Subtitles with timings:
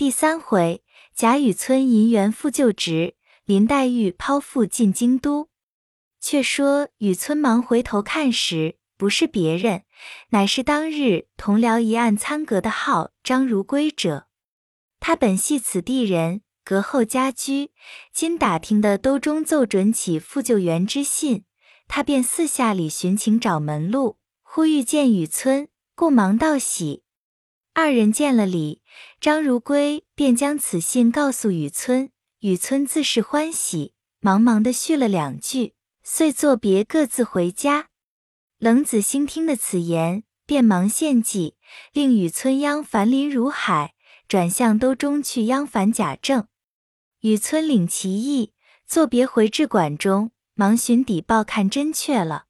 [0.00, 0.82] 第三回，
[1.14, 5.50] 贾雨村银元复旧职，林黛玉抛腹进京都。
[6.18, 9.82] 却说雨村忙回头看时，不是别人，
[10.30, 14.28] 乃是当日同僚一案参阁的号张如圭者。
[15.00, 17.72] 他本系此地人，隔后家居，
[18.10, 21.44] 今打听的都中奏准起复旧员之信，
[21.86, 27.02] 他便四下里寻情找门路，忽遇见雨村，故忙道喜。
[27.72, 28.82] 二人见了礼，
[29.20, 37.88] 张如圭便将此信告诉雨村，雨村自是欢喜，忙忙的续了两句，遂作别，各自回家。
[38.58, 41.56] 冷子兴听的此言，便忙献计，
[41.92, 43.94] 令雨村央烦林如海，
[44.26, 46.48] 转向兜中去央烦贾政。
[47.20, 48.52] 雨村领其意，
[48.84, 52.46] 作别回至馆中，忙寻底报看真确了。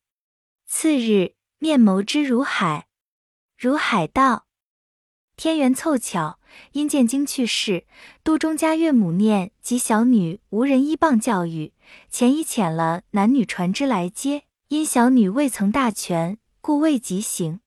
[0.66, 2.88] 次日面谋之如海，
[3.58, 4.46] 如海道。
[5.42, 6.38] 天缘凑巧，
[6.72, 7.86] 因见经去世，
[8.22, 11.72] 都中家岳母念及小女无人依傍教育，
[12.10, 17.60] 前已遣了男女船只来接，因小女未曾大权，故未及行。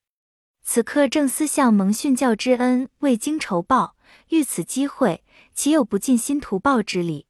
[0.64, 3.96] 此刻正思向蒙训教之恩，未经酬报，
[4.30, 5.24] 遇此机会，
[5.56, 7.26] 岂有不尽心图报之理？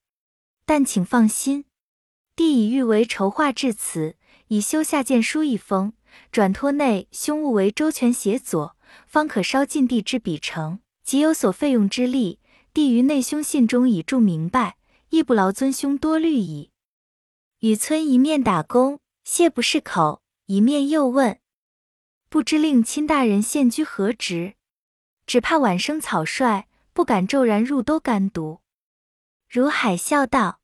[0.65, 1.63] 但请放心，
[2.35, 4.17] 弟已欲为筹划至此，
[4.49, 5.93] 已修下荐书一封，
[6.33, 8.75] 转托内兄务为周全协佐。
[9.07, 12.39] 方可烧尽地之笔成，即有所费用之力，
[12.73, 14.77] 弟于内兄信中已注明白，
[15.09, 16.71] 亦不劳尊兄多虑矣。
[17.59, 21.39] 雨村一面打工，谢不释口，一面又问
[22.29, 24.55] ：“不知令亲大人现居何职？
[25.25, 28.59] 只怕晚生草率，不敢骤然入都干读。”
[29.47, 30.59] 如海笑道：“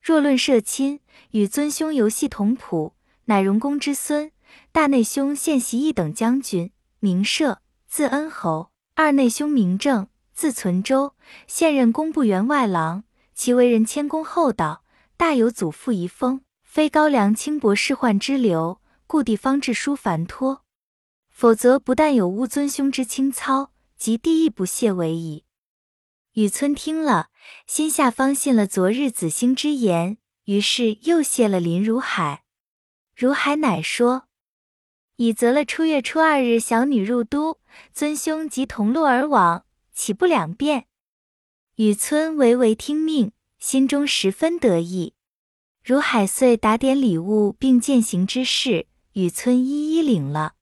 [0.00, 1.00] 若论社亲，
[1.30, 4.30] 与尊兄游戏同谱，乃荣公之孙。
[4.70, 6.70] 大内兄现袭一等将军。”
[7.04, 8.70] 名社，字恩侯。
[8.94, 11.14] 二内兄名正，字存周，
[11.46, 13.04] 现任工部员外郎。
[13.34, 14.84] 其为人谦恭厚道，
[15.18, 20.64] 大有祖父遗风，非高粱轻薄世宦之流，故地方志书繁托。
[21.28, 25.44] 否则不但有污尊兄之清操，即地亦不屑为矣。
[26.32, 27.28] 雨村听了，
[27.66, 32.44] 心下方信了昨日子兴之言，于是又谢了林如海。
[33.14, 34.22] 如海乃说。
[35.16, 37.58] 已择了初月初二日，小女入都，
[37.92, 40.86] 尊兄即同路而往，岂不两便？
[41.76, 43.30] 雨村唯唯听命，
[43.60, 45.14] 心中十分得意。
[45.84, 50.54] 如海遂打点礼物，并饯行之事，雨村一一领了。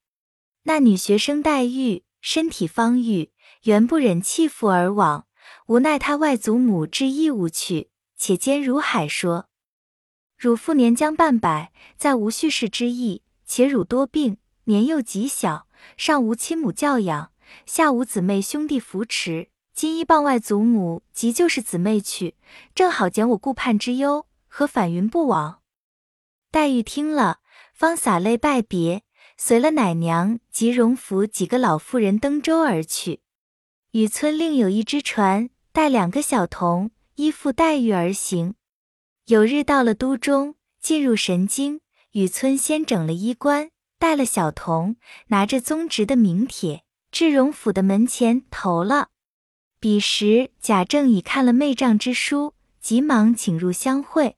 [0.65, 3.31] 那女学生黛玉身体方愈，
[3.63, 5.27] 原不忍弃父而往，
[5.67, 9.49] 无奈他外祖母至义务去，且兼如海说
[10.37, 17.33] ：“汝父年将半百，再无叙事之意，且汝多病。”年幼极小，上无亲母教养，
[17.67, 19.49] 下无姊妹兄弟扶持。
[19.75, 22.37] 今依傍外祖母及就是姊妹去，
[22.75, 25.61] 正好减我顾盼之忧，何反云不往？
[26.51, 27.41] 黛玉听了，
[27.75, 29.03] 方洒泪拜别，
[29.37, 33.23] 随了奶娘及荣府几个老妇人登舟而去。
[33.93, 38.55] 雨村另有一只船，带两个小童，依附黛玉而行。
[39.27, 41.81] 有日到了都中，进入神经，
[42.13, 43.71] 雨村先整了衣冠。
[44.03, 44.97] 带了小童，
[45.29, 46.83] 拿着宗侄的名帖，
[47.13, 49.11] 至荣府的门前投了。
[49.79, 54.37] 彼时贾政已看了媚丈之书，急忙请入相会。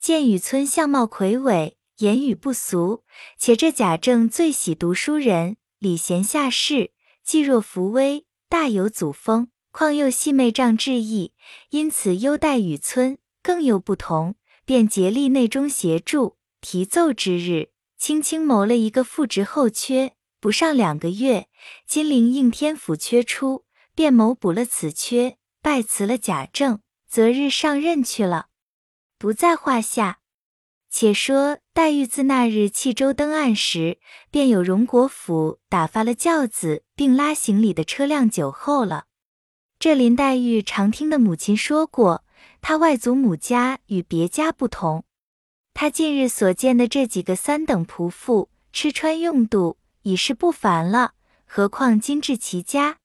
[0.00, 3.02] 见雨村相貌魁伟，言语不俗，
[3.38, 6.92] 且这贾政最喜读书人，礼贤下士，
[7.22, 9.48] 济若扶危，大有祖风。
[9.72, 11.34] 况又系媚丈之意，
[11.68, 16.38] 因此优待雨村，更有不同，便竭力内中协助。
[16.62, 17.68] 提奏之日。
[17.98, 21.48] 轻轻谋了一个副职后缺，不上两个月，
[21.86, 23.64] 金陵应天府缺出，
[23.94, 28.46] 便谋补了此缺，拜辞了贾政，择日上任去了，
[29.18, 30.18] 不在话下。
[30.88, 33.98] 且说黛玉自那日弃舟登岸时，
[34.30, 39.06] 便有荣国府打发了轿子，并拉行李的车辆酒后了。
[39.78, 42.24] 这林黛玉常听的母亲说过，
[42.60, 45.04] 她外祖母家与别家不同。
[45.78, 51.12] 他近日所见的这几个三等仆妇，吃穿用度已是不凡了，
[51.44, 52.96] 何况今至其家，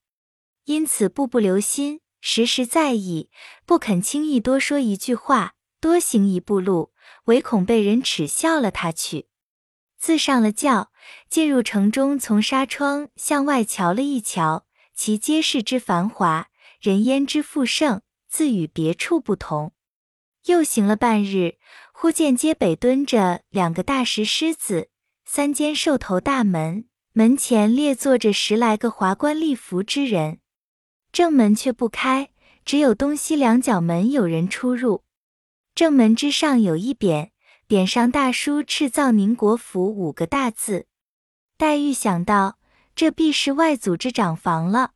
[0.64, 3.28] 因此步步留心，时时在意，
[3.66, 5.52] 不肯轻易多说一句话，
[5.82, 6.92] 多行一步路，
[7.24, 9.26] 唯恐被人耻笑了他去。
[9.98, 10.90] 自上了轿，
[11.28, 14.64] 进入城中，从纱窗向外瞧了一瞧，
[14.94, 16.48] 其街市之繁华，
[16.80, 19.74] 人烟之富盛，自与别处不同。
[20.46, 21.58] 又行了半日。
[22.02, 24.88] 忽见街北蹲着两个大石狮子，
[25.24, 30.40] 三间兽头大门，门前列坐着十来个华冠丽服之人。
[31.12, 32.30] 正门却不开，
[32.64, 35.04] 只有东西两角门有人出入。
[35.76, 37.30] 正门之上有一匾，
[37.68, 40.86] 匾上大书“敕造宁国府”五个大字。
[41.56, 42.58] 黛玉想到，
[42.96, 44.90] 这必是外祖之长房了。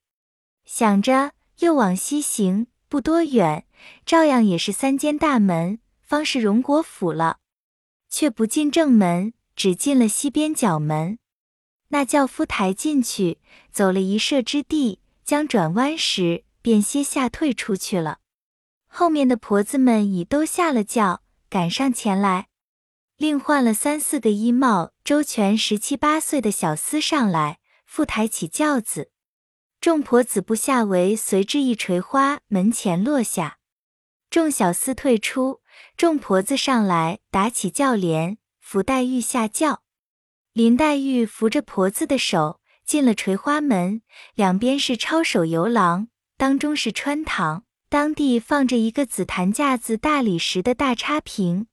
[0.65, 1.31] 想着，
[1.61, 3.65] 又往西行，不多远，
[4.05, 7.41] 照样也是三间大门，方是荣国府了。
[8.09, 11.19] 却不进正门，只进了西边角门。
[11.89, 18.21] 那轿夫抬进去，走了一射之地，将转弯时，便歇下退出去了。
[18.87, 22.49] 后面的婆子们已都下了轿，赶上前来，
[23.17, 29.11] 另换了三四个衣帽周全、十七八岁的小厮上来，复抬起轿子。
[29.81, 33.59] 众婆子不下围，随之一垂花门前落下。
[34.31, 35.61] 众小厮退出，
[35.97, 39.83] 众婆子上来，打起轿帘，扶黛玉下轿。
[40.53, 44.03] 林黛玉扶着婆子的手进了垂花门，
[44.35, 51.67] 两边是抄手游廊，当中是穿堂，当地放着一个紫檀架子大理石的大插屏。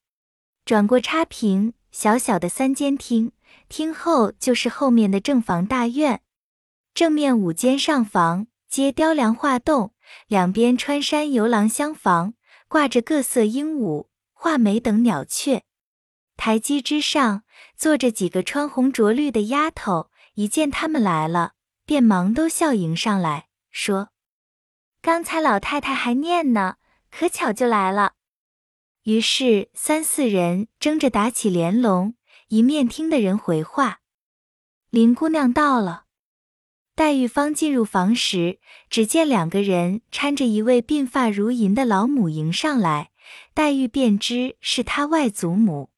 [0.66, 3.32] 转过插屏，小小的三间厅，
[3.70, 6.22] 厅后就是后面的正房大院。
[6.94, 9.94] 正面五间上房，皆雕梁画栋，
[10.28, 12.34] 两边穿山游廊厢房，
[12.74, 15.64] 挂着各色鹦鹉、画眉等鸟雀。
[16.36, 17.44] 台基之上
[17.78, 21.54] 坐着几个穿红着绿的丫头，一见他们来了，
[21.86, 24.10] 便忙都笑迎上来，说
[25.04, 26.78] ：“刚才老太太还念呢，
[27.12, 28.14] 可巧就来了。”
[29.06, 32.16] 于是三四人争着打起连笼，
[32.48, 34.00] 一面听的人回话
[34.90, 36.03] ：“林姑娘到了。”
[36.96, 43.10] 黛玉方进入房时，只见两个人搀着一位鬓发如银的老母迎上来，
[43.56, 45.90] 黛玉便知是她外祖母。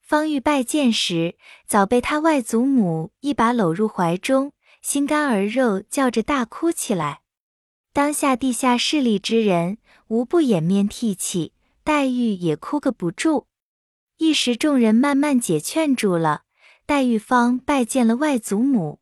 [0.00, 1.36] 方玉拜见时，
[1.66, 7.20] 早被他外祖母一把搂入怀中，心肝儿肉叫着大哭起来。
[7.92, 9.76] 当下地下势力之人
[10.08, 11.52] 无不掩面涕泣，
[11.84, 13.48] 黛玉也哭个不住。
[14.16, 16.44] 一时众人慢慢解劝住了，
[16.86, 19.01] 黛玉方拜见了外祖母。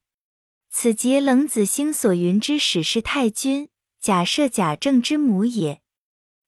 [0.72, 3.68] 此即冷子兴所云之史氏太君，
[4.00, 5.82] 贾赦、贾政之母也。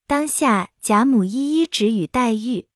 [0.06, 2.68] 当下贾母一一指与黛玉。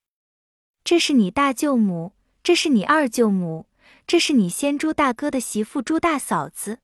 [0.82, 3.68] 这是你大舅母，这是你二舅母，
[4.08, 6.80] 这是你先朱大哥的媳妇朱大嫂子。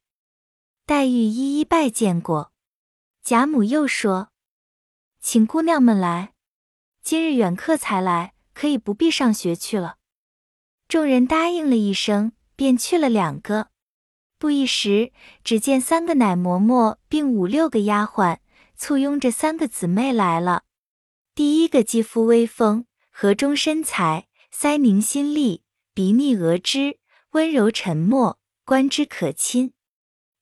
[0.86, 2.52] 黛玉一一拜见过。
[3.20, 4.30] 贾母又说
[5.20, 6.34] ：“请姑娘们来，
[7.02, 9.96] 今日远客才来，可以不必上学去了。”
[10.86, 13.71] 众人答应了一声，便去了两个。
[14.42, 15.12] 不一时，
[15.44, 18.38] 只见三个奶嬷嬷并五六个丫鬟
[18.76, 20.64] 簇拥着三个姊妹来了。
[21.32, 22.86] 第一个肌肤微丰。
[23.12, 25.62] 河中身材，腮凝心力，
[25.94, 26.98] 鼻腻额脂，
[27.30, 29.74] 温柔沉默，观之可亲。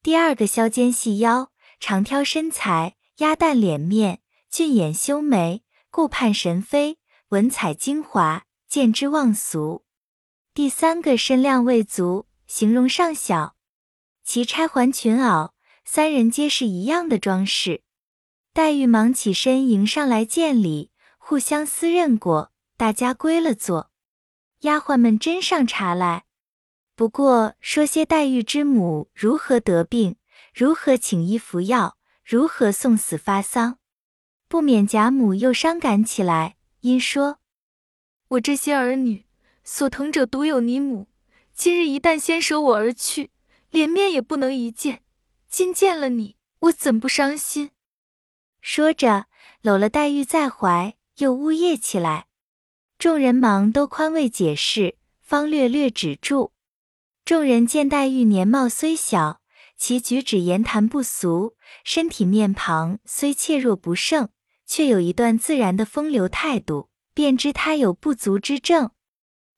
[0.02, 6.96] 第二个削肩细腰，长挑身材，鸭蛋脸面，俊眼修眉，顾盼神飞，
[7.28, 9.84] 文采精华，见之忘俗。
[10.54, 13.56] 第三个身量未足，形容尚小，
[14.32, 15.50] 其钗环裙袄，
[15.84, 17.82] 三人皆是一样的装饰。
[18.52, 22.52] 黛玉忙起身迎上来见礼，互相私认过。
[22.76, 23.90] 大家归了座，
[24.60, 26.26] 丫鬟们斟上茶来。
[26.94, 30.14] 不过说些黛玉之母如何得病，
[30.54, 33.78] 如何请医服药，如何送死发丧，
[34.46, 36.54] 不免贾母又伤感起来。
[36.82, 37.40] 因说
[38.38, 39.26] ：“我这些儿女
[39.64, 41.08] 所疼者独有你母，
[41.52, 43.30] 今日一旦先舍我而去，
[43.70, 45.02] 连面也不能一见。
[45.48, 47.70] 今见了你，我怎不伤心？”
[48.60, 49.26] 说着，
[49.62, 52.26] 搂了黛玉在怀，又呜咽起来。
[52.98, 56.52] 众人忙都宽慰解释，方略略止住。
[57.24, 59.40] 众人见黛玉年貌虽小，
[59.76, 64.28] 其举止言谈不俗，身体面庞虽怯弱不胜，
[64.66, 68.90] 却有一段自然的风流态度，便知她有不足之症。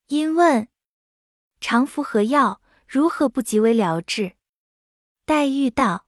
[0.07, 0.69] 因问
[1.59, 2.61] 常服何药，
[2.93, 4.33] 如何不即为了治？
[5.25, 6.05] 黛玉道：“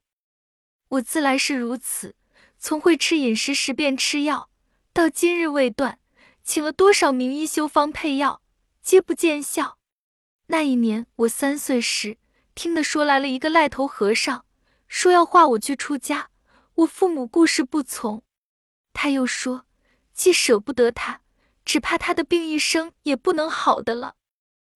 [0.89, 2.15] 我自来是如此，
[2.60, 4.51] 从会吃饮食时便吃药，
[4.94, 5.98] 到今日未断。”
[6.46, 8.44] 请了多少名医修方配药，
[8.84, 9.80] 皆不见效。
[10.46, 12.20] 那一年我三岁时，
[12.54, 14.46] 听得说来了一个赖头和尚，
[14.88, 16.30] 说要化我去出家。
[16.75, 18.22] 我父母故事不从，
[18.94, 19.65] 他又说，
[20.13, 21.22] 既舍不得他，
[21.65, 24.13] 只怕他的病一生也不能好的了。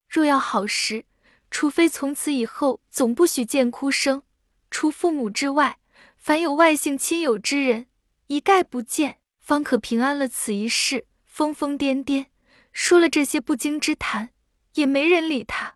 [0.07, 1.05] 若要好时，
[1.51, 4.23] 除非从此以后总不许见哭声，
[4.69, 5.79] 除父母之外，
[6.17, 7.87] 凡有外姓亲友之人，
[8.27, 11.07] 一概不见，方可平安了此一世。
[11.25, 12.25] 疯疯癫癫，
[12.73, 14.31] 说了这些不经之谈，
[14.73, 15.75] 也没人理他。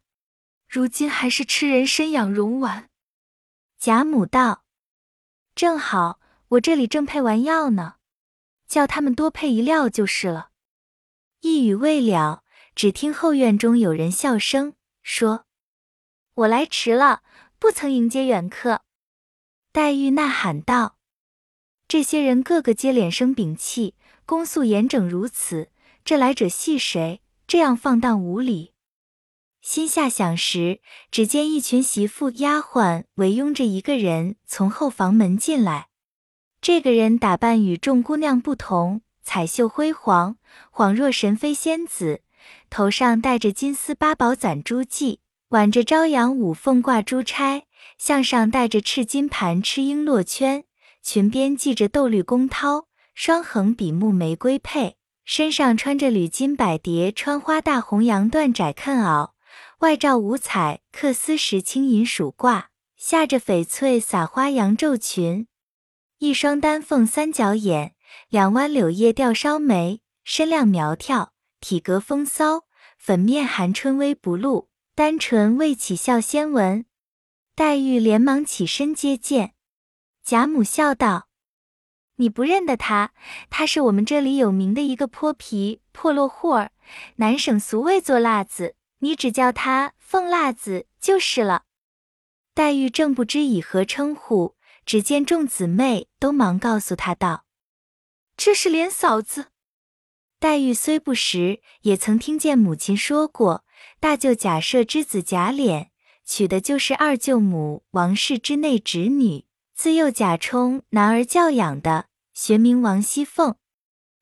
[0.68, 2.90] 如今还是吃人参养荣丸。
[3.80, 4.66] 贾母道
[5.56, 7.96] ：“正好我这里正配完药呢，
[8.68, 10.50] 叫他们多配一料就是了。
[11.40, 12.44] 一语未了，
[12.76, 15.46] 只听后院中有人笑声说
[16.36, 17.22] ：“我来迟了，
[17.60, 18.82] 不曾迎接远客。”
[19.72, 20.98] 黛玉呐喊道
[21.88, 25.70] ：“这些人个个皆脸生屏气，恭肃严整如此，
[26.06, 27.22] 这来者系谁？
[27.46, 28.74] 这样放荡无礼！”
[29.62, 35.88] 心下想时，只见一群媳妇丫鬟围拥着一个人从后房门进来。
[36.60, 40.38] 这个人打扮与众姑娘不同，彩绣辉煌，
[40.72, 42.22] 恍若神妃仙子，
[42.70, 45.20] 头上戴着金丝八宝攒珠髻，
[45.54, 47.66] 挽着朝阳五凤挂珠钗，
[48.00, 50.64] 项上戴着赤金盘赤璎珞圈，
[51.04, 59.34] 裙边系着豆绿宫绦，双横比目玫瑰佩，身上穿着缕金百蝶穿花大红洋缎窄裉袄。
[59.82, 62.64] 外罩五彩缂丝石青银鼠褂，
[62.98, 65.46] 下着翡翠撒花洋绉裙，
[66.18, 67.94] 一双丹凤三角眼，
[68.28, 72.64] 两弯柳叶吊梢眉，身量苗条，体格风骚，
[72.98, 76.86] 粉面含春微不露，单纯未起笑先闻。
[77.56, 79.54] 黛玉连忙起身接见，
[80.24, 81.28] 贾母笑道
[82.18, 83.12] ：“你不认得他，
[83.50, 86.72] 他是我们这里有名的一个泼皮破落户儿，
[87.16, 91.64] 南省俗谓做辣子。”你只叫他凤辣子就是了。
[92.54, 97.44] 黛玉正不知以何称呼，只见众姊妹都忙告诉她道
[98.38, 99.48] ：“这是莲嫂子。”
[100.40, 103.66] 黛玉虽不识，也曾听见母亲说过，
[104.04, 105.88] 大舅贾赦之子贾琏
[106.26, 113.56] 娶的就是二舅母王氏之内侄女，自幼贾充男儿教养的，学名王熙凤。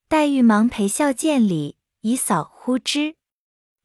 [0.08, 3.16] 黛玉忙陪笑见礼，以嫂呼之。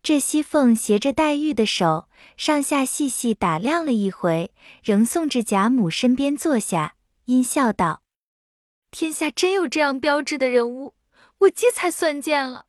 [0.02, 4.52] 这熙凤携着黛玉的手，上下细细打量了一回，
[4.84, 8.02] 仍送至贾母身边坐下，阴笑道
[8.92, 10.94] ：“天下真有这样标致的人物，
[11.38, 12.66] 我今才算见了。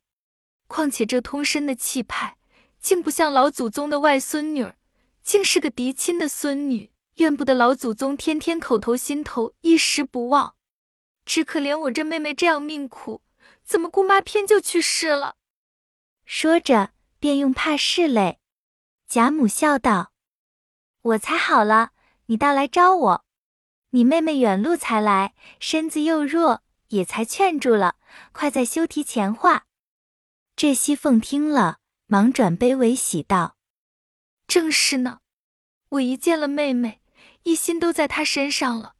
[0.66, 2.37] 况且这通身的气派，
[2.80, 4.72] 竟不像老祖宗的外孙女，
[5.22, 6.92] 竟是个嫡亲的孙女。
[7.16, 10.54] 怨不得老祖宗天天口头心头一时不忘。
[11.24, 13.22] 只可怜我这妹妹这样命苦，
[13.64, 15.36] 怎么姑妈偏就去世了？”
[16.24, 16.90] 说着。
[17.20, 18.38] 便用怕拭泪，
[19.08, 20.12] 贾母笑道
[21.02, 21.90] ：“我才好了，
[22.26, 23.24] 你倒来招我。
[23.90, 27.96] 你妹妹远路才来，身子又弱，也才劝住了。
[28.30, 29.66] 快再休提前话。”
[30.54, 31.78] 这熙凤听了，
[32.10, 33.58] 忙转悲为喜道
[34.48, 35.20] ：“正是呢，
[35.90, 37.02] 我一见了妹妹，
[37.42, 38.94] 一心都在她身上了，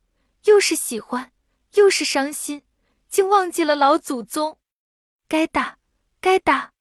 [0.45, 1.33] 又是喜欢，
[1.73, 2.65] 又是伤心，
[3.09, 4.59] 竟忘记了老祖宗。
[5.27, 5.79] 该打，
[6.21, 6.75] 该打。”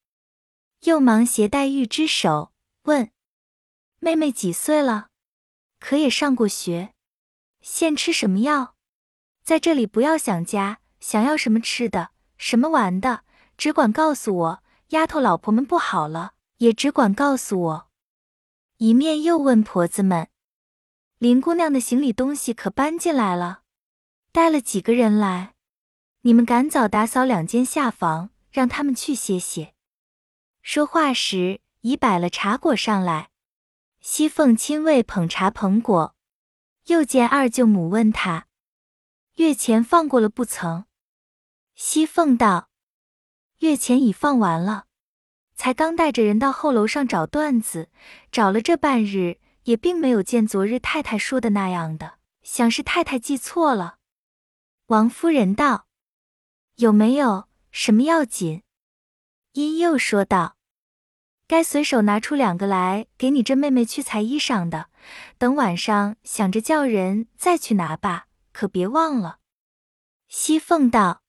[0.84, 2.52] 又忙携黛玉之手，
[2.84, 3.10] 问
[4.00, 5.08] ：“妹妹几岁了？
[5.80, 6.94] 可也上过学？
[7.62, 8.76] 现吃什么药？
[9.46, 13.24] 在这里不要想家，想要什么吃的，什么玩的，
[13.56, 14.64] 只管告诉我。
[14.90, 17.90] 丫头老婆们不好了，也只管告诉我。”
[18.78, 20.30] 一面又问婆子们
[21.18, 23.64] ：“林姑娘的行李东西可搬进来了？
[24.32, 25.56] 带了几个人来？
[26.22, 29.74] 你们赶早打扫两间下房，让他们去歇歇。”
[30.62, 33.30] 说话时，已摆了茶果上来。
[34.00, 36.16] 熙凤亲为捧茶捧果，
[36.86, 38.48] 又见二舅母问他
[39.36, 40.86] ：“月钱放过了不曾？”
[41.74, 42.67] 熙凤道
[43.60, 44.86] ：“月钱已放完了，
[45.56, 47.90] 才刚带着人到后楼上找段子，
[48.32, 53.98] 找了这半日，也并没有见昨日太太说的那样的，想是太太记错了。”
[54.88, 55.88] 王夫人道
[56.78, 58.64] ：“有没有什么要紧？”
[59.54, 60.56] 因又说道。
[61.48, 64.90] 该随手拿出两个来给你这妹妹去裁衣裳的，
[65.38, 69.40] 等晚上想着叫人再去拿吧，可别忘了。
[70.28, 71.22] 熙凤道：“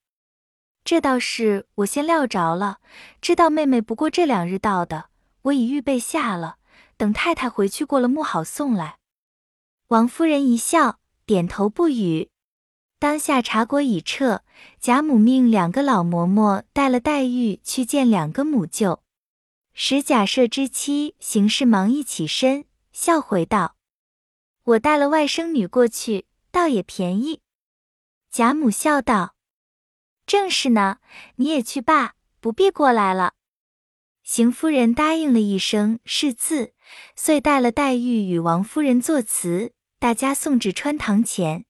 [0.88, 2.78] 这倒是我先料着了，
[3.20, 5.10] 知道妹妹不过这两日到的，
[5.42, 6.56] 我已预备下了，
[6.96, 8.96] 等太太回去过了木好送来。”
[9.88, 12.30] 王夫人一笑，点头不语。
[12.98, 14.40] 当下茶果已撤，
[14.80, 19.02] 贾母命两个老嬷嬷带了黛玉去见两个母舅。
[19.74, 23.76] 使贾赦之妻行事忙一起身，笑回道
[24.64, 27.42] ：“我带了外甥女过去，倒也便宜。”
[28.32, 29.34] 贾母笑道
[30.28, 30.98] ：“正是呢，
[31.36, 33.32] 你也去罢，不必过来了。”
[34.22, 36.74] 邢夫人答应了一声是字，
[37.16, 41.64] 遂带了黛玉与王夫人作辞，大家送至穿堂前。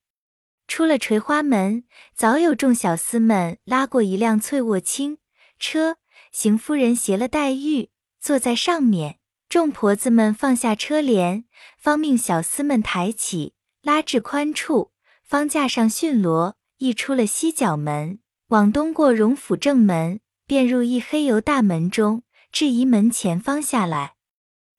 [0.67, 1.85] 出了垂花门，
[2.15, 5.19] 早有众小厮们拉过一辆翠卧青
[5.61, 5.97] 车，
[6.33, 7.91] 邢夫人携了黛玉。
[8.21, 11.45] 坐在上面，众婆子们放下车帘，
[11.79, 14.91] 方命小厮们抬起，拉至宽处，
[15.23, 18.19] 方架上巡逻，一出了西角门，
[18.49, 24.15] 往东过荣府正门，便入一黑油大门中，至仪门前方下来。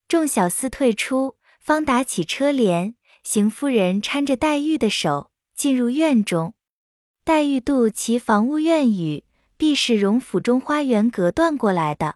[0.08, 2.96] 众小厮退出，方打起车帘。
[3.24, 6.56] 邢夫人搀着黛玉的手进入院中，
[7.24, 9.24] 黛玉度其房屋院宇，
[9.56, 12.16] 必是荣府中花园隔断过来的。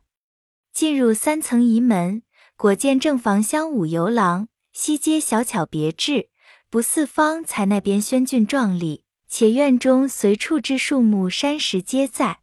[0.73, 2.23] 进入三层仪门，
[2.55, 6.29] 果见正房厢五游廊，西街小巧别致，
[6.71, 9.03] 不似方才那边轩峻壮丽。
[9.35, 12.41] 且院中随处之树木山石皆在。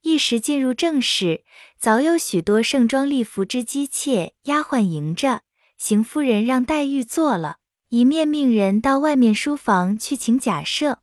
[0.00, 1.44] 一时进入正室，
[1.76, 5.42] 早有许多盛装丽服之姬妾丫鬟迎着。
[5.76, 7.58] 邢夫人让黛玉坐了。
[7.90, 10.96] 一面命人到外面书房去请贾赦。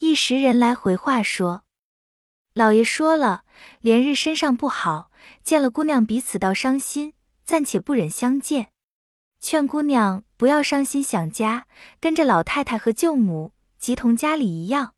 [0.00, 1.62] 一时人来回话说，
[2.52, 3.44] 老爷说了，
[3.80, 5.10] 连日身上不好，
[5.42, 7.14] 见了姑娘彼此倒伤心，
[7.46, 8.68] 暂且不忍相见。
[9.40, 11.66] 劝姑娘不要伤心想家，
[11.98, 14.94] 跟着老太太和舅母，即同家里一样。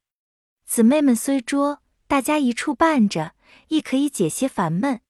[0.66, 3.34] 姊妹们虽拙，大家一处伴着，
[3.68, 5.00] 亦可以解些烦闷。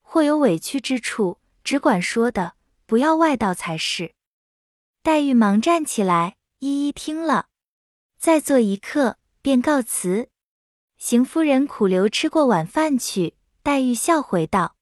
[0.00, 2.54] 或有委屈之处，只管说的，
[2.86, 4.14] 不要外道才是。
[5.02, 7.48] 黛玉忙站起来，一一听了，
[8.20, 10.28] 再坐一刻，便告辞。
[10.96, 13.34] 邢夫人苦留吃过晚饭去。
[13.64, 14.76] 黛玉笑回道：“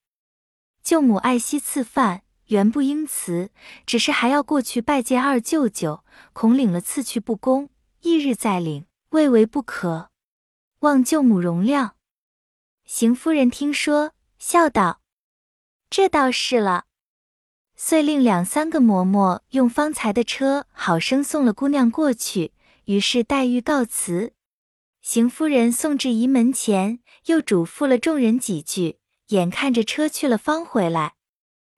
[0.84, 3.50] 舅母爱惜赐饭，原不应辞，
[3.86, 7.70] 只是还要过去拜见二舅舅，恐领了赐去不恭，
[8.06, 10.10] 翌日再领，未为不可。
[10.78, 11.94] 望舅母容谅。”
[12.86, 15.00] 邢夫人听说，笑道
[15.90, 16.84] ：“这倒是了。”
[17.74, 22.52] 遂令两三个嬷嬷用方才的车，好生送了姑娘过去。
[22.84, 24.32] 于是黛玉告辞，
[25.02, 31.14] 邢夫人送至仪门前，又嘱咐了众人几句，眼看着车去了，方回来。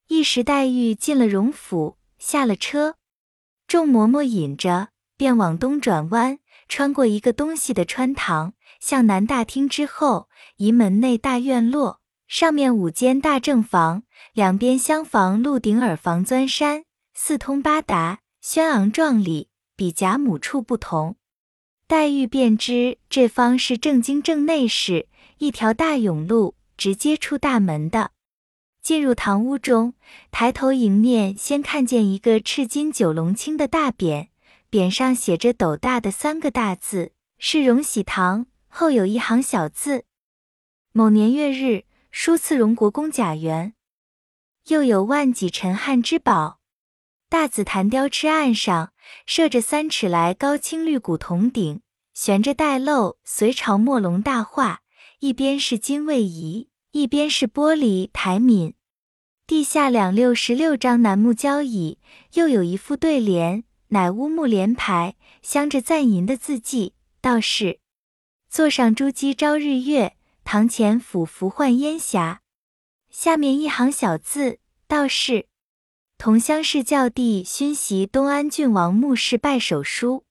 [0.09, 2.97] 一时黛玉进了荣府，下了车，
[3.67, 12.01] 众嬷嬷引着，便往东转弯，穿过一个东西的穿堂，向南大厅之后，移门内大院落。
[12.29, 21.17] 上面五间大正房，两边厢房露顶耳房钻山，四通八达，轩昂壮丽，比贾母处不同。
[21.89, 28.11] 黛玉便知这方是正经正内室，一条大甬路直接出大门的。
[28.83, 29.95] 进入堂屋中，
[30.31, 34.29] 抬头迎面先看见一个赤金九龙青的大匾，
[34.71, 38.47] 匾上写着斗大的三个大字，是荣禧堂。
[38.69, 40.05] 后有一行小字：
[40.93, 41.85] 某年月日。
[42.11, 43.75] 书赐荣国公贾源，
[44.69, 46.59] 又有万几陈汉之宝。
[47.29, 48.93] 大紫檀雕螭案上
[49.27, 51.83] 设着三尺来高青绿古铜鼎，
[52.15, 54.81] 悬着带漏隋朝墨龙大画，
[55.21, 58.73] 一边是金位仪，一边是玻璃台皿。
[59.47, 61.99] 地下两六十六张楠木交椅，
[62.33, 67.81] 又有一副对联，乃乌木联排，镶着赞银的字迹，道是：
[68.49, 70.15] 座上珠玑朝日月。
[70.51, 72.41] 堂前俯伏唤烟霞，
[73.11, 75.47] 下面一行小字，道是
[76.17, 80.25] 同乡市教弟勋袭东安郡王墓室拜手书。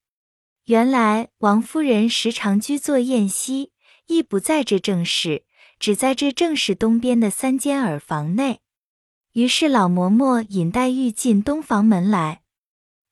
[0.65, 3.71] 原来王夫人时常居坐宴席，
[4.07, 5.43] 亦不在这正室，
[5.77, 8.61] 只在这正室东边的三间耳房内。
[9.33, 12.41] 于是老嬷嬷引黛玉进东房门来，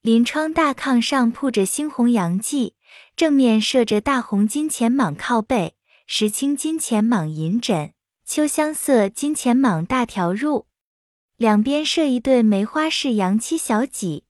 [0.05, 2.75] 临窗大炕上铺着猩红洋记，
[3.15, 5.73] 正面设着大红金钱蟒靠背。
[6.05, 7.91] 石青金钱蟒银枕，
[8.23, 10.65] 秋香色金钱蟒大条褥，
[11.37, 14.25] 两边设一对梅花式洋漆小几，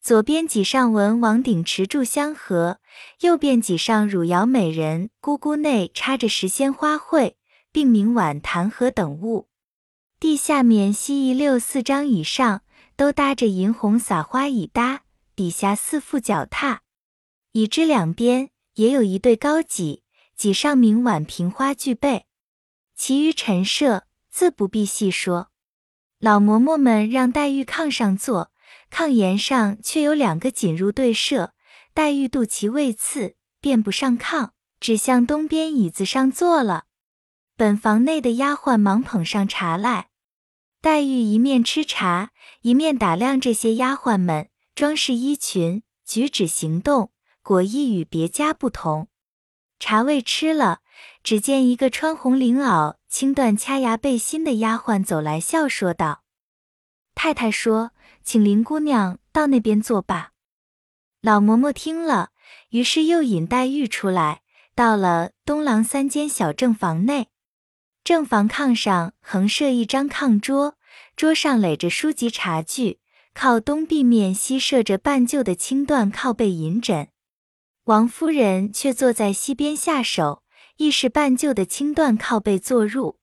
[0.00, 2.78] 左边几上文王鼎持柱香盒，
[3.22, 7.32] 右边几上汝窑美人咕咕内插着石鲜花卉，
[7.72, 9.48] 并明碗弹盒等物。
[10.20, 12.62] 地下面西一六四张以上
[13.00, 16.82] 都搭着银红撒花椅搭，底下四副脚踏，
[17.52, 20.04] 椅之两边也有一对高几。
[20.36, 22.26] 几上明碗瓶花俱备，
[22.94, 25.48] 其余陈设自不必细说。
[26.18, 28.52] 老嬷嬷们让黛玉炕上坐，
[28.90, 31.54] 炕沿上却有两个锦褥对设。
[31.94, 36.84] 黛玉肚脐未刺，便不上炕，只向东边椅子上坐了。
[37.56, 40.09] 本房内的丫鬟忙捧上茶来，
[40.82, 42.30] 黛玉一面吃茶，
[42.62, 47.12] 一面打量这些丫鬟们装饰衣裙、举止行动，
[47.42, 49.08] 果亦与别家不同。
[49.78, 50.80] 茶未吃了，
[51.22, 56.22] 只见一个穿红绫袄、青缎掐牙背心的丫鬟走来，笑说道
[57.14, 57.90] ：“太太说，
[58.22, 60.32] 请林姑娘到那边坐吧。”
[61.20, 62.30] 老嬷嬷听了，
[62.70, 64.40] 于是又引黛玉出来，
[64.74, 67.28] 到了东廊三间小正房内。
[68.10, 70.74] 正房炕上横设一张炕桌，
[71.14, 72.98] 桌上垒着书籍茶具，
[73.34, 77.06] 靠东壁面西设着半旧的青缎靠背银枕。
[77.84, 80.42] 王夫人却坐在西边下手，
[80.78, 83.20] 一时半旧的青缎靠背坐入。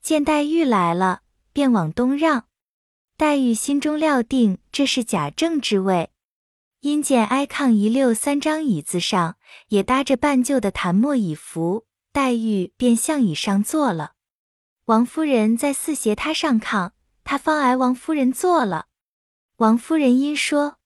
[0.00, 2.44] 见黛玉来了，便往东让。
[3.16, 6.10] 黛玉心中料定这是贾政之位，
[6.82, 9.34] 因见挨炕一溜三张椅子上
[9.70, 14.12] 也搭着半旧的檀木椅扶，黛玉便向椅上坐了。
[14.84, 16.90] 王夫人在四斜她上炕，
[17.24, 18.86] 她方挨王夫人坐了。
[19.56, 20.76] 王夫人因说：“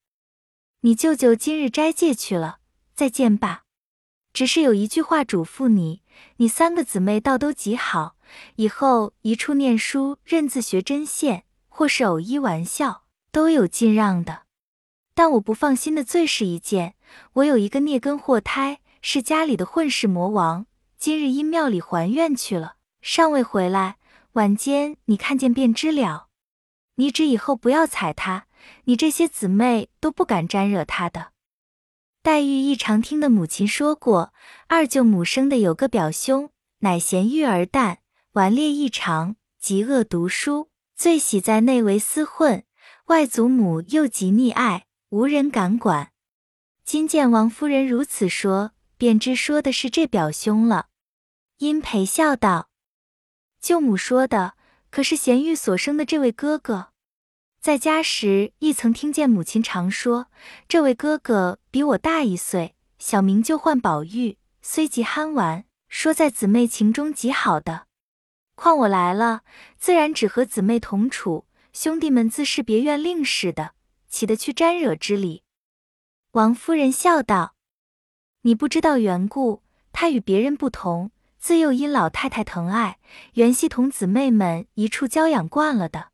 [0.81, 2.59] 你舅舅今日斋戒去了。”
[2.95, 3.63] 再见吧，
[4.33, 6.01] 只是有一句话嘱咐你，
[6.37, 8.15] 你三个姊妹倒都极好，
[8.55, 14.43] 以后一处念书、认字、学针线，或是偶一玩笑，都有尽让的。
[15.13, 16.95] 但我不放心的最是一件，
[17.33, 20.65] 我有一个孽根祸胎，是家里的混世魔王，
[20.99, 23.97] 今日因庙里还愿去了，尚未回来。
[24.33, 26.27] 晚间你看见便知了。
[26.95, 28.47] 你只以后不要睬他，
[28.85, 31.33] 你这些姊妹都不敢沾惹他的。
[32.23, 34.33] 黛玉亦常听的母亲说过，
[34.67, 37.99] 二舅母生的有个表兄，乃贤育儿淡，
[38.33, 42.63] 顽劣异常，极恶读书，最喜在内围厮混。
[43.05, 46.11] 外祖母又极溺爱，无人敢管。
[46.83, 50.87] 今见王夫人如此说，便知说的是这表兄了。
[51.57, 52.69] 因陪笑道
[53.61, 54.53] ：“舅母说的
[54.89, 56.89] 可是贤玉所生的这位哥哥？”
[57.59, 60.27] 在家时，亦曾听见母亲常说，
[60.67, 67.87] 这位哥哥比我大一岁，小名就唤宝玉，虽极憨玩，说在姊妹情中极好的。
[68.55, 69.41] 况我来了，
[69.77, 73.73] 自然只和姊妹同处，兄弟们自是别院令似的，
[74.07, 75.43] 岂得去沾惹之理？
[76.31, 77.55] 王夫人笑道
[78.47, 82.97] ：“你不知道缘故，他与别人不同，自幼因老太太疼爱，
[83.33, 86.11] 原系同姊妹们一处娇养惯了的。”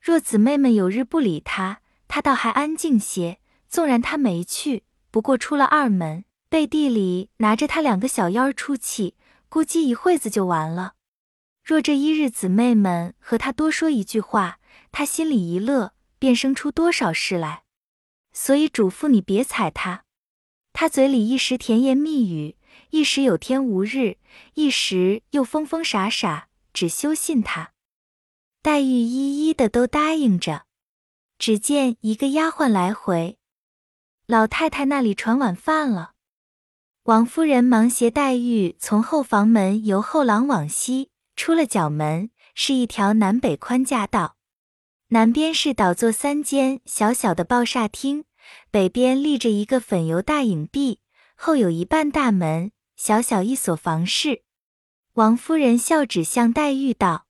[0.00, 3.40] 若姊妹们有日不理他，他倒还安静些。
[3.68, 9.16] 纵然他没去，不过出了二门，背地里拿着他两个小妖儿出气，
[9.50, 10.94] 估计一会子就完了。
[11.62, 14.58] 若这一日姊妹们和他多说一句话，
[14.90, 17.64] 他心里一乐，便生出多少事来。
[18.32, 20.04] 所以嘱咐你别睬他。
[20.80, 22.56] 他嘴里一时甜言蜜语，
[22.90, 24.16] 一时有天无日，
[24.54, 27.72] 一时又疯疯傻傻，只休信他。
[28.62, 30.66] 黛玉一一的都答应着，
[31.36, 33.38] 只见一个丫鬟来回，
[34.28, 36.12] 老太太那里传晚饭了。
[37.02, 44.36] 王夫人忙携黛玉从后房门由后廊往西，出了角门，是一条南北宽架道。
[45.08, 48.26] 南边是倒座三间小小的抱厦厅，
[48.70, 51.00] 北边立着一个粉油大影壁，
[51.34, 54.42] 后有一半大门，小小一所房室。
[55.14, 57.26] 王夫人笑指向黛玉道。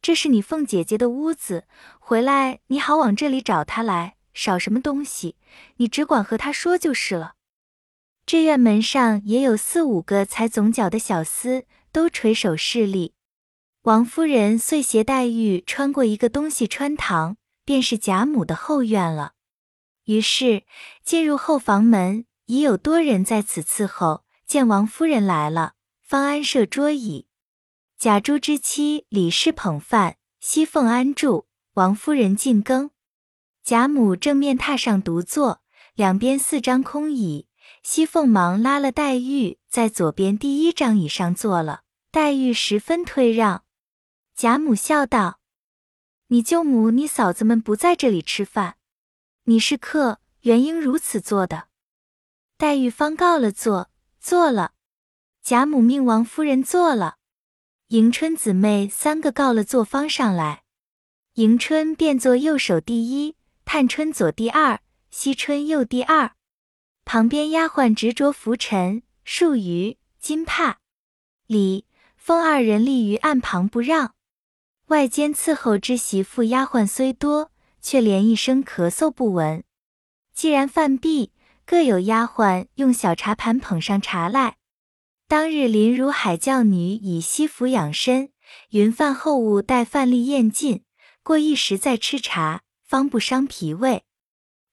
[0.00, 1.66] 这是你凤姐姐的屋子，
[2.00, 5.36] 回来你好往这里找她来，少什么东西，
[5.76, 7.34] 你只管和她说就是了。
[8.26, 13.14] 这院门上也有四五个踩总角的小厮，都垂手侍立。
[13.82, 19.32] 王夫人遂携黛玉穿过一个东西穿堂，便是贾母的后院了。
[20.04, 20.64] 于是
[21.04, 24.24] 进入后房门，已有多人在此伺候。
[24.44, 27.26] 见王夫人来了，方安设桌椅。
[27.96, 32.90] 贾珠之妻李氏捧饭，熙凤安住，王夫人进羹。
[33.64, 35.62] 贾母正面榻上独坐，
[35.94, 37.46] 两边四张空椅，
[37.82, 41.82] 熙凤忙拉了黛玉在左边第一张椅上坐了。
[42.10, 43.64] 黛玉十分推让。
[44.34, 45.38] 贾母笑道
[46.28, 48.76] ：“你舅母、你嫂子们不在这里吃饭，
[49.44, 51.68] 你是客，原应如此做的。”
[52.58, 54.72] 黛玉方告了座，坐了。
[55.42, 57.16] 贾母命王夫人坐了。
[57.88, 60.62] 迎春姊妹三个告了座方上来，
[61.34, 66.32] 迎春便坐右手第一，探春左第二，惜春右第二。
[67.04, 70.78] 旁边丫鬟执着拂尘、漱鱼、金帕、
[71.46, 71.84] 李
[72.16, 74.14] 凤二人立于案旁不让。
[74.86, 77.51] 外间伺候之媳妇丫鬟虽多，
[77.82, 79.62] 却连一声咳嗽不闻。
[80.32, 81.32] 既然饭毕，
[81.66, 84.56] 各有丫鬟用小茶盘捧上茶来。
[85.28, 88.30] 当日林如海教女以西服养身，
[88.70, 90.84] 云饭后物待饭粒咽尽，
[91.22, 94.04] 过一时再吃茶，方不伤脾胃。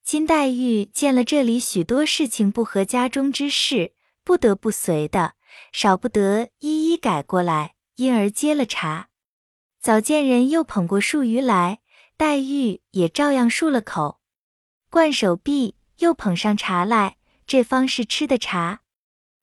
[0.04, 3.94] 金黛玉见了这里许多事情不合家中之事，
[4.24, 5.34] 不得不随的，
[5.72, 9.10] 少不得一一改过来，因而接了茶。
[9.80, 11.80] 早见人又捧过漱盂来，
[12.20, 14.20] 黛玉也照样漱了口，
[14.90, 17.16] 灌手臂，又捧上茶来，
[17.48, 18.82] 这方是吃的茶。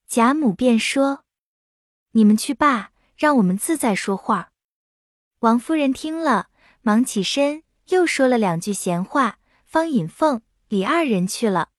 [0.07, 1.25] 贾母便说
[2.13, 4.53] ：“你们去罢，让我们自在说话。”
[5.41, 6.51] 王夫人听了，
[6.83, 11.71] 忙起身，又说了两句闲话，方引凤、李二人去了。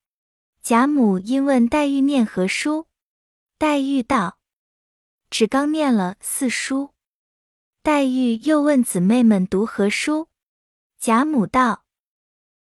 [0.60, 2.88] 贾母因问黛玉念何书，
[3.56, 4.40] 黛玉道
[5.30, 6.92] ：“只刚念了四书。”
[7.84, 10.26] 黛玉又问姊妹们读何书，
[11.00, 11.84] 贾母道：“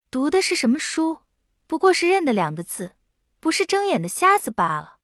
[0.10, 1.20] 读的是什么书？
[1.68, 2.96] 不过是认的两个字，
[3.40, 4.98] 不是睁眼的瞎子罢了。”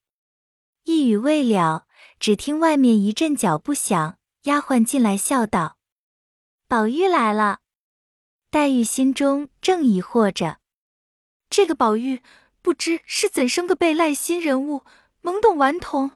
[0.86, 1.86] 一语未了，
[2.20, 5.78] 只听外面一阵脚步响，丫鬟进来笑道
[6.68, 7.60] ：“宝玉来了。”
[8.50, 10.58] 黛玉心中正疑惑着，
[11.52, 12.24] 这个宝玉
[12.64, 14.84] 不知是怎生个被赖心人物，
[15.22, 16.14] 懵懂顽童，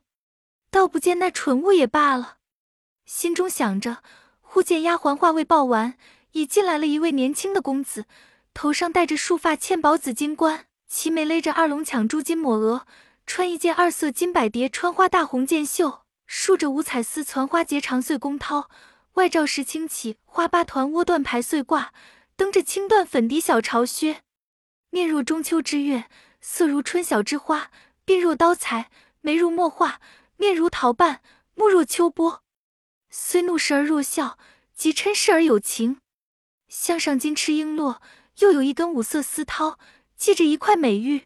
[0.71, 2.39] 倒不见那蠢物也罢了。
[3.05, 4.01] 心中想着，
[4.41, 5.95] 忽见丫鬟话未报完，
[6.33, 8.05] 已进来了一位年轻的公子，
[8.53, 12.85] 头上戴着束发嵌宝紫金冠，齐眉勒着二龙抢珠金抹额，
[13.25, 18.65] 穿一件二色金百蝶穿花大红箭袖，束着五彩丝攒花结长穗宫绦，
[19.13, 21.89] 外罩石青起花八团窝缎排穗褂。
[22.35, 24.23] 蹬着青缎粉底小朝靴，
[24.89, 26.05] 面若中秋之月，
[26.41, 27.69] 色如春晓之花，
[28.07, 28.89] 鬓若刀裁，
[29.21, 30.01] 眉如墨画，
[30.37, 31.21] 面如桃瓣，
[31.53, 32.41] 目若秋波。
[33.11, 34.39] 虽怒时而若笑，
[34.75, 35.99] 即嗔视而有情。
[36.73, 37.99] 项上金翅璎珞，
[38.39, 39.77] 又有一根五色丝绦，
[40.17, 41.25] 系着一块美玉。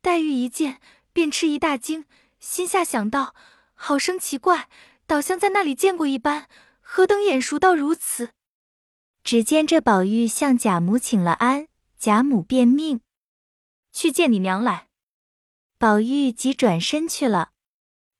[0.00, 0.80] 黛玉一见，
[1.12, 2.06] 便吃一大惊，
[2.38, 3.34] 心下想到：
[3.74, 4.70] 好生奇怪，
[5.06, 6.48] 倒像在那里见过一般，
[6.80, 8.30] 何等眼熟到如此？
[9.22, 13.02] 只见这宝玉向贾母请了安，贾母便命
[13.92, 14.88] 去见你娘来。
[15.78, 17.50] 宝玉即转身去了，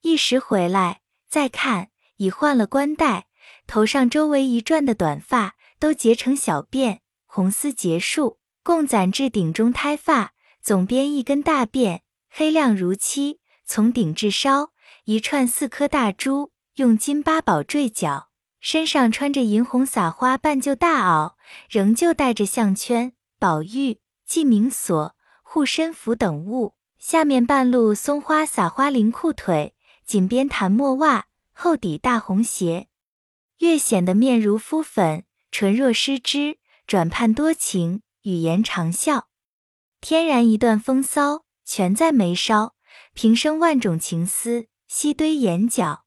[0.03, 3.29] 一时回来，再看已换了冠带，
[3.67, 14.71] 头上周围一转的短发都结成小辫，红丝结束，共攒至顶中胎发，总编一根大辫，黑亮如漆，从顶至梢
[15.07, 18.29] 一串四颗大珠，用金八宝坠角。
[18.61, 21.33] 身上穿着银红撒花半旧大袄，
[21.71, 26.75] 仍旧戴着项圈、宝玉、记名锁、护身符等物。
[26.99, 32.89] 下面半路松花撒花绫裤腿，锦边檀墨袜，厚底大红鞋，
[33.61, 39.29] 越显得面如敷粉，唇若施脂，转盼多情，语言长笑。
[40.01, 42.75] 天然一段风骚，全在眉梢，
[43.15, 46.05] 平生万种情思，悉堆眼角。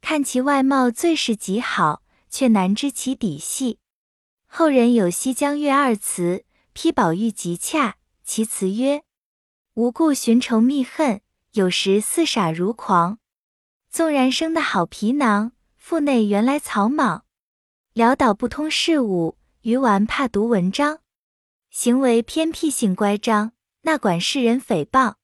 [0.00, 3.78] 看其外貌最是极好，却难知其底细。
[4.46, 7.96] 后人有《西江月》二词，批宝玉极恰。
[8.22, 9.02] 其词曰
[9.74, 11.20] ：“无故寻仇觅恨，
[11.52, 13.18] 有时似傻如狂。
[13.88, 17.23] 纵然生得好皮囊，腹内原来草莽。
[17.94, 20.98] 潦倒不通事物，愚顽怕读文章。
[21.70, 23.52] 行为偏僻性乖张，
[23.82, 25.14] 那管世人诽谤。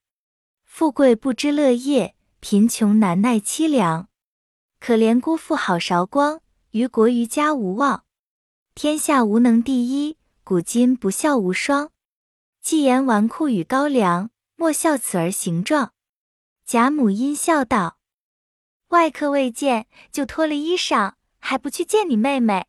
[0.63, 4.07] 富贵不知乐业，贫穷难耐凄凉。”
[4.79, 8.05] 可怜辜负好韶光，于国于家无望。
[8.73, 11.91] 天下无能第一，古今不孝无双。
[12.61, 15.91] 既言纨绔与高粱，莫笑此儿形状。
[16.65, 17.97] 贾母阴笑道
[18.89, 22.65] ：“外客未见，就脱了衣裳，还不去见你妹妹？”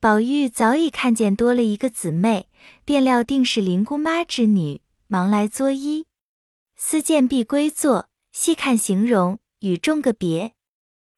[0.00, 2.48] 宝玉早已看见多了一个姊妹，
[2.84, 6.04] 便料定是林姑妈之女，忙来作揖。
[6.76, 10.52] 思见必归坐，细看形容，与众个别。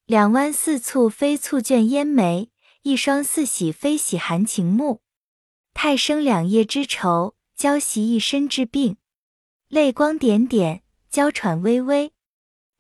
[0.05, 2.51] 两弯似蹙非蹙卷烟眉，
[2.83, 5.01] 一双似喜非喜含情目。
[5.75, 8.99] 太生两夜之愁，娇袭一身之病。
[9.69, 12.13] 泪光点点，娇喘微微。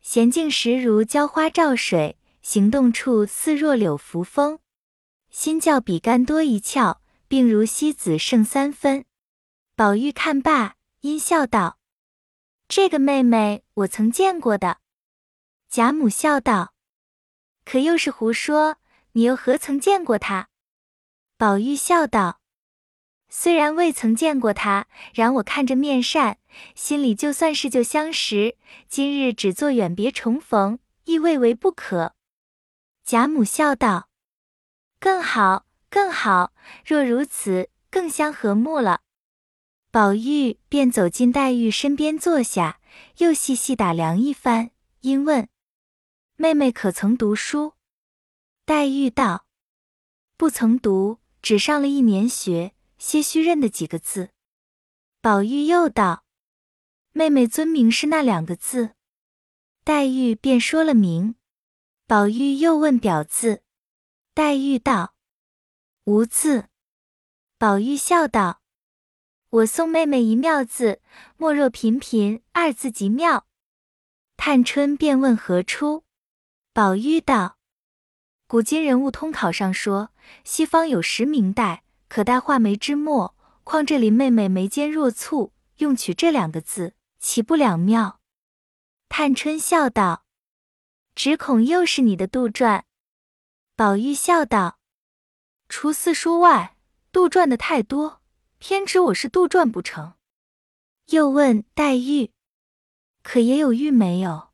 [0.04, 2.16] 娴静时如娇花照水，
[2.48, 4.60] 行动处似若柳扶风。
[5.30, 9.04] 心较比干多一窍，病如西子胜三分。
[9.74, 11.80] 宝玉看罢，阴笑道
[12.68, 14.78] ：“这个妹妹我曾见过的。”
[15.68, 16.72] 贾母笑道。
[17.64, 18.76] 可又是胡说！
[19.14, 20.48] 你又何曾见过他？
[21.36, 22.40] 宝玉笑道
[23.28, 26.38] ：“虽然未曾见过他，然我看着面善，
[26.76, 28.56] 心里就算是旧相识。
[28.88, 32.14] 今日只做远别重逢，亦未为不可。”
[33.06, 34.08] 贾母笑道
[34.98, 36.52] ：“更好，更好！
[36.84, 39.02] 若如此，更相和睦了。”
[39.92, 42.80] 宝玉便走进黛玉身边坐下，
[43.18, 45.48] 又细细打量一番，因问。
[46.34, 47.74] 妹妹可曾读书？
[48.64, 49.46] 黛玉道
[50.36, 54.30] ：“不曾读，只上了一年学，些许认得几个字。”
[55.22, 56.24] 宝玉又道
[57.14, 58.96] ：“妹妹尊名是那两个字？”
[59.84, 61.36] 黛玉便说了名。
[62.08, 63.64] 宝玉又问表字，
[64.32, 65.16] 黛玉道
[66.06, 66.68] ：“无字。”
[67.58, 68.60] 宝玉笑道
[69.50, 71.00] ：“我送妹妹一妙字，
[71.36, 73.48] 莫若频频二字极妙。”
[74.38, 76.04] 探春便问何出。
[76.72, 77.58] 宝玉道
[78.46, 80.10] ：“古今人物通考上说，
[80.44, 83.34] 西方有十名黛，可代画眉之墨。
[83.64, 88.20] 况这林妹妹眉间若蹙，用取这两个字，岂不两妙？”
[89.10, 90.24] 探春笑道
[91.16, 92.84] ：“只恐又是你的杜撰。”
[93.74, 94.78] 宝玉笑道
[95.68, 96.76] ：“除四书外，
[97.10, 98.22] 杜撰的太多，
[98.58, 100.14] 偏指我是杜撰不成。”
[101.10, 102.30] 又问黛玉
[103.24, 104.50] ：“可也有玉没有？”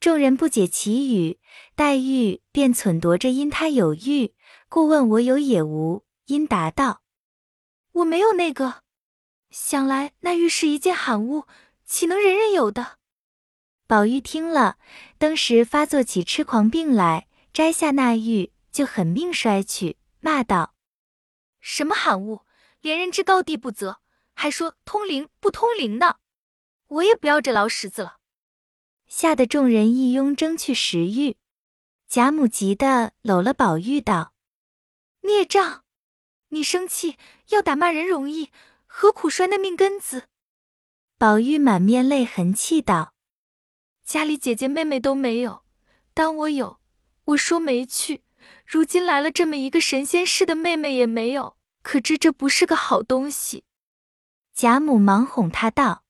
[0.00, 1.38] 众人不解其语，
[1.74, 4.34] 黛玉便忖度着因他有玉，
[4.68, 6.04] 故问我有也无。
[6.26, 7.02] 因答道
[7.92, 8.82] ：“我没有那个。
[9.50, 11.46] 想来那玉是一件罕物，
[11.84, 12.98] 岂能人人有的？”
[13.86, 14.78] 宝玉听了，
[15.18, 20.74] 当时发作起痴狂病来，摘下那玉就狠命摔去，骂道
[21.60, 22.46] ：“什么罕物，
[22.80, 24.00] 连人之高低不择，
[24.32, 26.16] 还说通灵不通灵呢？
[26.86, 28.16] 我也不要这老石子了。”
[29.06, 31.36] 吓得众人一拥争去拾玉。
[32.08, 34.32] 贾母急得搂了宝玉道
[35.22, 35.84] ：“孽障！
[36.48, 37.16] 你生气
[37.48, 38.50] 要打骂人容易，
[38.86, 40.28] 何苦摔那命根子？”
[41.18, 43.13] 宝玉满面泪痕，气道。
[44.04, 45.62] 家里姐姐妹妹都没有，
[46.12, 46.78] 当我有，
[47.24, 48.22] 我说没去。
[48.66, 53.64] 如今来了这么一个神仙似的妹妹也没有，可知这不是个好东西。
[54.52, 56.04] 贾母忙哄他道：“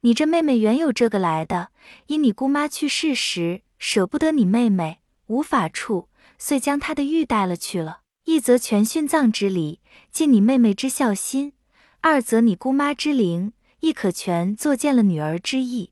[0.00, 1.70] 你这妹妹原有这个来的，
[2.06, 8.00] 因你姑妈去世时舍不得你妹妹，无法处，遂将她的玉带了去了。
[8.24, 11.52] 一则全殉葬之礼，尽你妹妹之孝心；
[12.00, 15.91] 二则你姑妈之灵，亦可全作见了女儿之意。”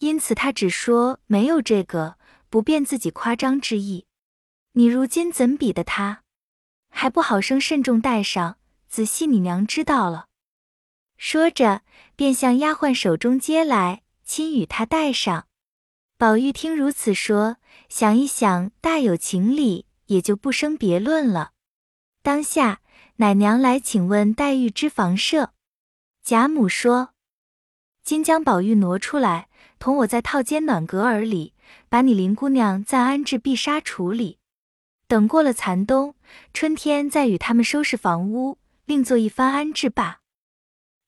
[0.00, 2.16] 因此，他只说没有这个，
[2.48, 4.06] 不便自己夸张之意。
[4.72, 6.22] 你如今怎比的他？
[6.88, 8.56] 还不好生慎重带上，
[8.88, 10.26] 仔细你娘知道了。
[11.18, 11.82] 说着，
[12.16, 15.46] 便向丫鬟手中接来，亲与他带上。
[16.16, 17.58] 宝玉听如此说，
[17.90, 21.52] 想一想，大有情理，也就不生别论了。
[22.22, 22.80] 当下，
[23.16, 25.52] 奶娘来请问黛玉之房舍。
[26.22, 27.10] 贾母说
[28.02, 29.48] ：“今将宝玉挪出来。”
[29.80, 31.54] 同我在套间暖阁儿里，
[31.88, 34.38] 把你林姑娘暂安置碧纱橱里，
[35.08, 36.14] 等过了残冬，
[36.52, 40.20] 春天再与他们收拾房屋，另做一番安置吧。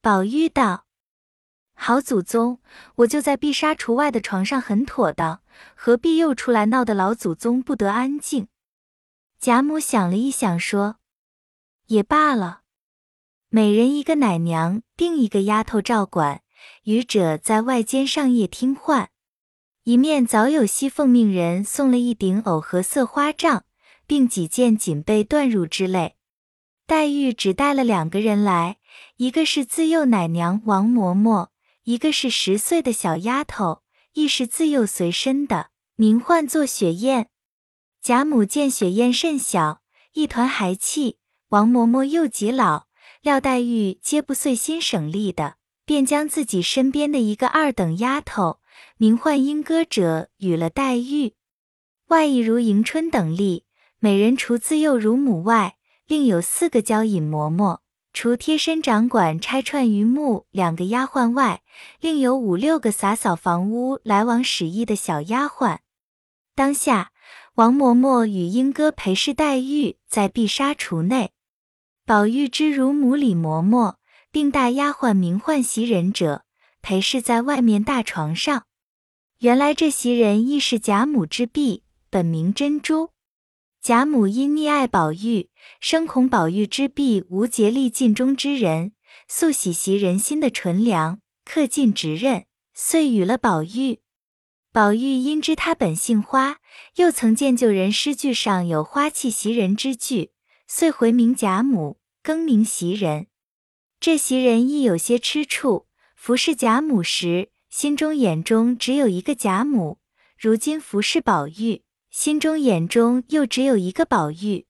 [0.00, 0.86] 宝玉道
[1.76, 2.60] ：“好祖宗，
[2.96, 5.42] 我就在碧纱橱外的床上很妥当，
[5.74, 8.48] 何必又出来闹得老祖宗不得安静？”
[9.38, 10.96] 贾母想了一想，说
[11.88, 12.62] ：“也罢了，
[13.50, 16.40] 每人一个奶娘，定一个丫头照管。”
[16.84, 19.08] 愚者在外间上夜听唤，
[19.84, 23.64] 一面早有熙凤命人送了一顶藕荷色花帐，
[24.04, 26.16] 并几件锦被缎褥之类。
[26.84, 28.78] 黛玉只带了两个人来，
[29.16, 31.50] 一个是自幼奶娘王嬷嬷，
[31.84, 33.82] 一个是十岁的小丫头，
[34.14, 37.28] 亦是自幼随身的，名唤作雪雁。
[38.02, 39.82] 贾母见雪雁甚小，
[40.14, 41.18] 一团孩气，
[41.50, 42.86] 王嬷嬷又极老，
[43.20, 45.58] 料黛玉皆不遂心省力的。
[45.92, 48.60] 便将自己身边的一个二等丫头，
[48.96, 51.34] 名唤莺歌者，与了黛玉。
[52.06, 53.66] 外亦如迎春等例，
[53.98, 55.76] 每人除自幼乳母外，
[56.06, 57.80] 另有四个娇引嬷嬷；
[58.14, 61.60] 除贴身掌管拆串榆木两个丫鬟外，
[62.00, 65.80] 另有五六个洒扫房屋、来往使役的小丫鬟。
[66.54, 67.12] 当下，
[67.56, 71.32] 王嬷嬷与莺歌陪侍黛玉在碧纱橱内，
[72.06, 73.96] 宝玉之乳母李嬷嬷。
[74.32, 76.44] 并大丫鬟名唤袭人者，
[76.80, 78.64] 陪侍在外面大床上。
[79.40, 83.10] 原来这袭人亦是贾母之婢，本名珍珠。
[83.82, 88.92] 贾母因溺爱宝玉，生恐宝玉之婢无竭力尽忠之人，
[89.28, 94.00] 素喜袭人心的纯良，恪尽职任，遂与了宝玉。
[94.72, 96.56] 宝玉因知他本姓花，
[96.94, 100.30] 又曾见旧人诗句上有花气袭人之句，
[100.66, 103.26] 遂回名贾母，更名袭人。
[104.02, 105.86] 这袭人亦有些吃醋，
[106.16, 109.98] 服侍贾母时，心中眼中只有一个贾母；
[110.36, 114.66] 如今服侍宝玉，心中眼中又只有一个宝玉。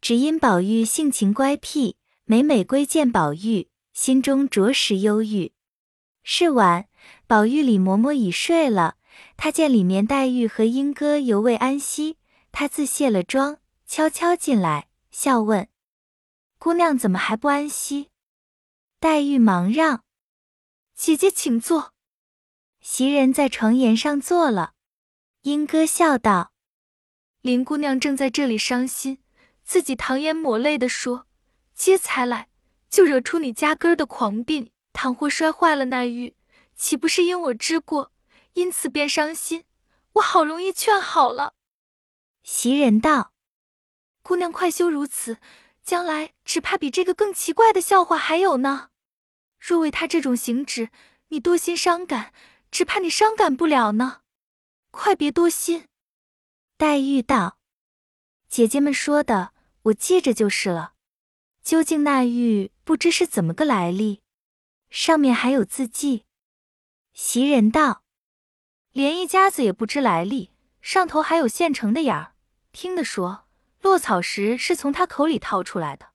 [0.00, 5.52] 只因宝玉性情乖僻，每每归见宝玉，心中着实忧郁。
[6.24, 6.88] 是晚，
[7.28, 8.96] 宝玉李嬷嬷已睡了，
[9.36, 12.16] 他见里面黛玉和莺歌犹未安息，
[12.50, 15.68] 他自卸了妆，悄悄进来，笑问
[16.58, 18.08] ：“姑娘怎么还不安息？”
[18.98, 20.04] 黛玉忙让
[20.94, 21.92] 姐姐请坐。
[22.80, 24.72] 袭人在床沿上坐了。
[25.42, 26.52] 莺歌笑道
[27.42, 29.22] ：“林姑娘正在这里伤心，
[29.62, 31.26] 自己淌眼抹泪的说
[31.74, 32.48] ：‘接才来，
[32.88, 34.70] 就惹出你家根儿的狂病。
[34.92, 36.34] 倘或摔坏了那玉，
[36.74, 38.12] 岂不是因我知过，
[38.54, 39.64] 因此便伤心？
[40.14, 41.52] 我好容易劝好了。’”
[42.42, 43.34] 袭人道
[44.22, 45.38] ：“姑娘快休如此，
[45.86, 48.90] 将来只怕比这个更奇怪的笑话还有呢。”
[49.58, 50.90] 若为他这种行止，
[51.28, 52.34] 你多心伤感，
[52.70, 54.20] 只怕你伤感不了呢。
[54.90, 55.88] 快别多心。
[56.76, 57.58] 黛玉道
[58.50, 59.52] ：“姐姐们说的，
[59.84, 60.92] 我记着就是了。
[61.62, 64.22] 究竟那玉不知是怎么个来历，
[64.90, 66.24] 上面还有字迹。”
[67.14, 68.04] 袭人道
[68.92, 70.50] ：“连一家子也不知来历，
[70.82, 72.34] 上头还有现成的眼儿。
[72.72, 73.45] 听得说，
[73.86, 76.06] 落草时是从他口里掏出来的。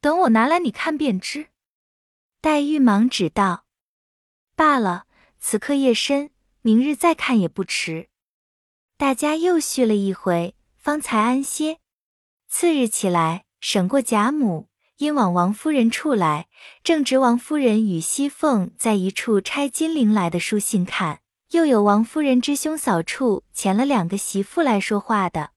[0.00, 1.48] 等我拿来你看便知。”
[2.40, 3.66] 黛玉忙指道
[4.56, 5.04] ：“罢了，
[5.38, 6.30] 此刻夜深，
[6.62, 8.08] 明日再看也不迟。”
[8.96, 11.78] 大家又续了一回，方才安歇。
[12.48, 16.48] 次日起来，省过贾母，因往王夫人处来，
[16.82, 25.53] 正值王夫人与熙凤在一处拆金陵来的书信看，又有王夫人之兄嫂处遣了两个媳妇来说话的。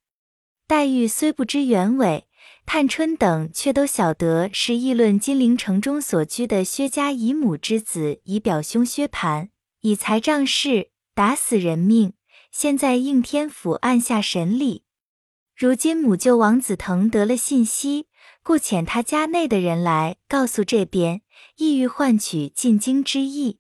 [0.68, 2.26] 黛玉虽不知原委。
[2.66, 9.48] 探春等却都晓得是议论金陵城中所居的薛家姨母之子，以表兄薛蟠
[9.80, 12.12] 以财仗势，打死人命，
[12.52, 14.84] 现在应天府按下审理。
[15.56, 18.08] 如今母舅王子腾得了信息，
[18.44, 21.22] 故遣他家内的人来告诉这边，
[21.56, 23.60] 意欲换取进京之意。